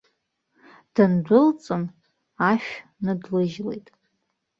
Дындәылҵын, 0.93 1.83
ашә 2.49 2.71
ныдлыжьлеит. 3.03 3.87